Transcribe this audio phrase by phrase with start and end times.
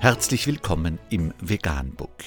[0.00, 2.22] Herzlich willkommen im Veganbook.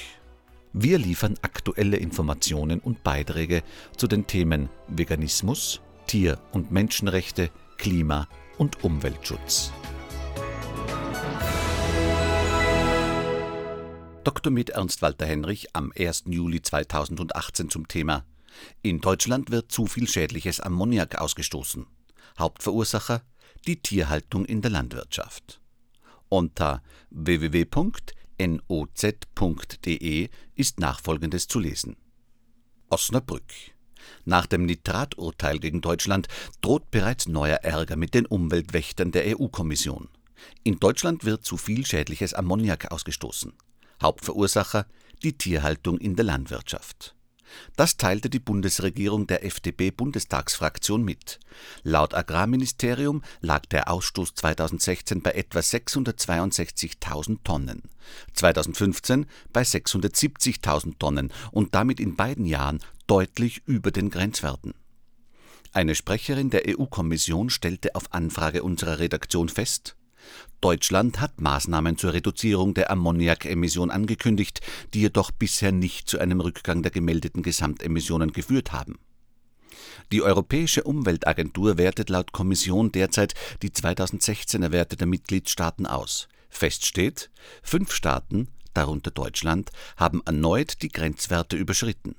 [0.73, 3.63] Wir liefern aktuelle Informationen und Beiträge
[3.95, 9.71] zu den Themen Veganismus, Tier- und Menschenrechte, Klima- und Umweltschutz.
[14.25, 14.51] Dr.
[14.51, 16.25] mit Ernst Walter Henrich am 1.
[16.25, 18.25] Juli 2018 zum Thema
[18.81, 21.87] In Deutschland wird zu viel schädliches Ammoniak ausgestoßen.
[22.37, 23.21] Hauptverursacher
[23.65, 25.60] die Tierhaltung in der Landwirtschaft.
[26.33, 27.89] Unter www.noz.de
[30.55, 31.97] ist nachfolgendes zu lesen.
[32.89, 33.43] Osnabrück.
[34.23, 36.29] Nach dem Nitraturteil gegen Deutschland
[36.61, 40.07] droht bereits neuer Ärger mit den Umweltwächtern der EU-Kommission.
[40.63, 43.51] In Deutschland wird zu viel schädliches Ammoniak ausgestoßen.
[44.01, 44.85] Hauptverursacher
[45.23, 47.13] die Tierhaltung in der Landwirtschaft.
[47.75, 51.39] Das teilte die Bundesregierung der FDP-Bundestagsfraktion mit.
[51.83, 57.83] Laut Agrarministerium lag der Ausstoß 2016 bei etwa 662.000 Tonnen,
[58.33, 64.73] 2015 bei 670.000 Tonnen und damit in beiden Jahren deutlich über den Grenzwerten.
[65.73, 69.95] Eine Sprecherin der EU-Kommission stellte auf Anfrage unserer Redaktion fest,
[70.61, 74.61] Deutschland hat Maßnahmen zur Reduzierung der Ammoniakemission angekündigt,
[74.93, 78.99] die jedoch bisher nicht zu einem Rückgang der gemeldeten Gesamtemissionen geführt haben.
[80.11, 86.27] Die Europäische Umweltagentur wertet laut Kommission derzeit die 2016er Werte der Mitgliedstaaten aus.
[86.49, 87.31] Fest steht,
[87.63, 92.15] fünf Staaten, darunter Deutschland, haben erneut die Grenzwerte überschritten.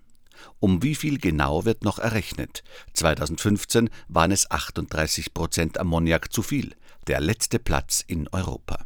[0.58, 2.64] Um wie viel genau wird noch errechnet?
[2.94, 6.74] 2015 waren es 38 Prozent Ammoniak zu viel,
[7.08, 8.84] der letzte Platz in Europa.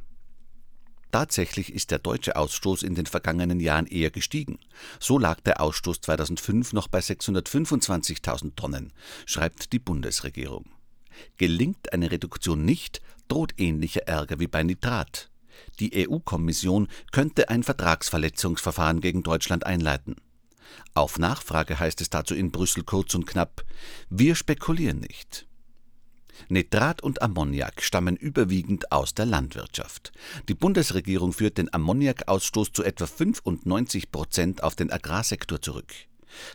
[1.12, 4.58] Tatsächlich ist der deutsche Ausstoß in den vergangenen Jahren eher gestiegen.
[5.00, 8.92] So lag der Ausstoß 2005 noch bei 625.000 Tonnen,
[9.24, 10.66] schreibt die Bundesregierung.
[11.38, 15.30] Gelingt eine Reduktion nicht, droht ähnlicher Ärger wie bei Nitrat.
[15.80, 20.16] Die EU-Kommission könnte ein Vertragsverletzungsverfahren gegen Deutschland einleiten.
[20.94, 23.64] Auf Nachfrage heißt es dazu in Brüssel kurz und knapp,
[24.10, 25.46] wir spekulieren nicht.
[26.48, 30.12] Nitrat und Ammoniak stammen überwiegend aus der Landwirtschaft.
[30.48, 35.92] Die Bundesregierung führt den Ammoniakausstoß zu etwa 95 Prozent auf den Agrarsektor zurück.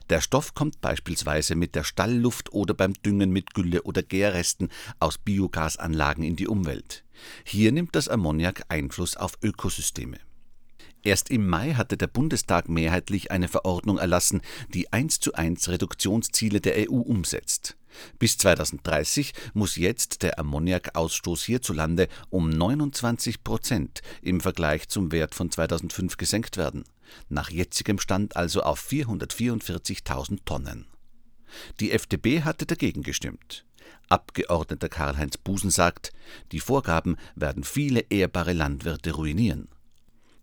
[0.10, 4.70] Der Stoff kommt beispielsweise mit der Stallluft oder beim Düngen mit Gülle oder Gärresten
[5.00, 7.04] aus Biogasanlagen in die Umwelt.
[7.44, 10.20] Hier nimmt das Ammoniak Einfluss auf Ökosysteme.
[11.04, 14.42] Erst im Mai hatte der Bundestag mehrheitlich eine Verordnung erlassen,
[14.74, 17.76] die 1 zu 1 Reduktionsziele der EU umsetzt.
[18.20, 25.50] Bis 2030 muss jetzt der Ammoniakausstoß hierzulande um 29 Prozent im Vergleich zum Wert von
[25.50, 26.84] 2005 gesenkt werden,
[27.30, 30.86] nach jetzigem Stand also auf 444.000 Tonnen.
[31.80, 33.66] Die FDP hatte dagegen gestimmt.
[34.08, 36.14] Abgeordneter Karl-Heinz Busen sagt,
[36.52, 39.68] die Vorgaben werden viele ehrbare Landwirte ruinieren.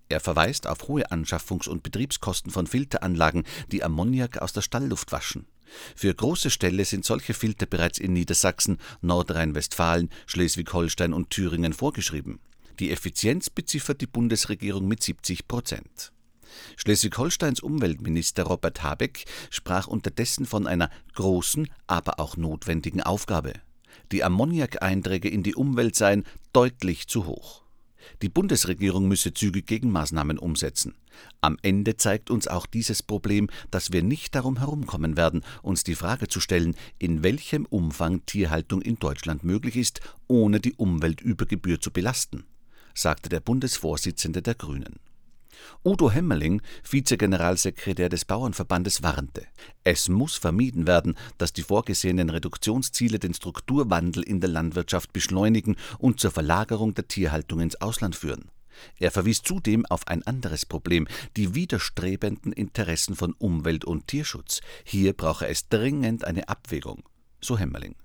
[0.08, 5.46] Er verweist auf hohe Anschaffungs- und Betriebskosten von Filteranlagen, die Ammoniak aus der Stallluft waschen.
[5.94, 12.40] Für große Ställe sind solche Filter bereits in Niedersachsen, Nordrhein-Westfalen, Schleswig-Holstein und Thüringen vorgeschrieben.
[12.78, 16.12] Die Effizienz beziffert die Bundesregierung mit 70 Prozent.
[16.76, 23.52] Schleswig-Holsteins Umweltminister Robert Habeck sprach unterdessen von einer großen, aber auch notwendigen Aufgabe.
[24.10, 27.67] Die Ammoniakeinträge in die Umwelt seien deutlich zu hoch.
[28.22, 30.94] Die Bundesregierung müsse zügig Gegenmaßnahmen umsetzen.
[31.40, 35.94] Am Ende zeigt uns auch dieses Problem, dass wir nicht darum herumkommen werden, uns die
[35.94, 41.46] Frage zu stellen, in welchem Umfang Tierhaltung in Deutschland möglich ist, ohne die Umwelt über
[41.46, 42.44] Gebühr zu belasten,
[42.94, 45.00] sagte der Bundesvorsitzende der Grünen.
[45.84, 49.46] Udo Hemmerling, Vizegeneralsekretär des Bauernverbandes, warnte,
[49.84, 56.20] es muss vermieden werden, dass die vorgesehenen Reduktionsziele den Strukturwandel in der Landwirtschaft beschleunigen und
[56.20, 58.50] zur Verlagerung der Tierhaltung ins Ausland führen.
[58.98, 64.60] Er verwies zudem auf ein anderes Problem, die widerstrebenden Interessen von Umwelt und Tierschutz.
[64.84, 67.02] Hier brauche es dringend eine Abwägung,
[67.40, 67.96] so Hemmerling.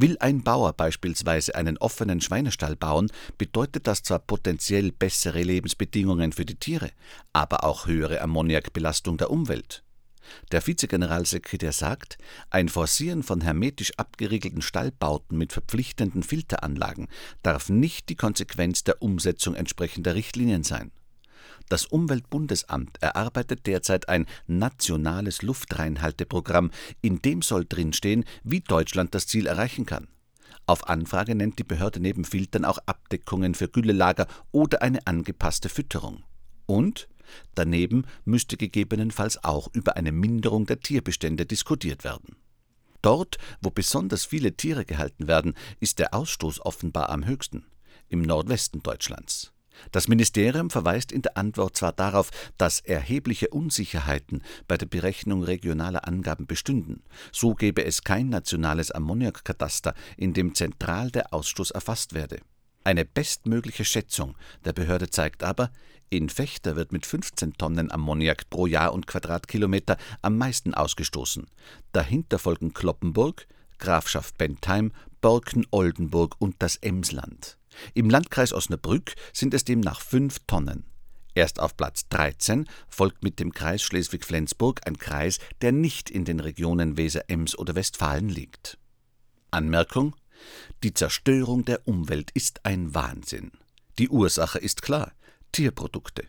[0.00, 6.44] Will ein Bauer beispielsweise einen offenen Schweinestall bauen, bedeutet das zwar potenziell bessere Lebensbedingungen für
[6.44, 6.92] die Tiere,
[7.32, 9.82] aber auch höhere Ammoniakbelastung der Umwelt.
[10.52, 12.16] Der Vizegeneralsekretär sagt,
[12.48, 17.08] ein Forcieren von hermetisch abgeriegelten Stallbauten mit verpflichtenden Filteranlagen
[17.42, 20.92] darf nicht die Konsequenz der Umsetzung entsprechender Richtlinien sein.
[21.68, 26.70] Das Umweltbundesamt erarbeitet derzeit ein nationales Luftreinhalteprogramm,
[27.02, 30.08] in dem soll drinstehen, wie Deutschland das Ziel erreichen kann.
[30.66, 36.24] Auf Anfrage nennt die Behörde neben Filtern auch Abdeckungen für Güllelager oder eine angepasste Fütterung.
[36.66, 37.08] Und
[37.54, 42.36] daneben müsste gegebenenfalls auch über eine Minderung der Tierbestände diskutiert werden.
[43.02, 47.64] Dort, wo besonders viele Tiere gehalten werden, ist der Ausstoß offenbar am höchsten,
[48.08, 49.52] im Nordwesten Deutschlands.
[49.92, 56.06] Das Ministerium verweist in der Antwort zwar darauf, dass erhebliche Unsicherheiten bei der Berechnung regionaler
[56.06, 57.02] Angaben bestünden,
[57.32, 62.40] so gebe es kein nationales Ammoniakkataster, in dem zentral der Ausstoß erfasst werde.
[62.84, 65.70] Eine bestmögliche Schätzung der Behörde zeigt aber,
[66.10, 71.46] in Fechter wird mit 15 Tonnen Ammoniak pro Jahr und Quadratkilometer am meisten ausgestoßen.
[71.92, 73.46] Dahinter folgen Kloppenburg,
[73.78, 77.58] Grafschaft Bentheim, Borken-Oldenburg und das Emsland.
[77.94, 80.84] Im Landkreis Osnabrück sind es demnach fünf Tonnen.
[81.34, 86.40] Erst auf Platz 13 folgt mit dem Kreis Schleswig-Flensburg ein Kreis, der nicht in den
[86.40, 88.78] Regionen Weser, Ems oder Westfalen liegt.
[89.50, 90.16] Anmerkung:
[90.82, 93.52] Die Zerstörung der Umwelt ist ein Wahnsinn.
[93.98, 95.12] Die Ursache ist klar:
[95.52, 96.24] Tierprodukte.